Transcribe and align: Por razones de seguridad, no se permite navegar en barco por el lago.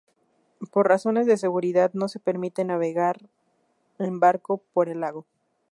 Por 0.71 0.87
razones 0.87 1.27
de 1.27 1.37
seguridad, 1.37 1.91
no 1.93 2.07
se 2.07 2.17
permite 2.19 2.65
navegar 2.65 3.29
en 3.99 4.19
barco 4.19 4.63
por 4.73 4.89
el 4.89 4.99
lago. 5.01 5.27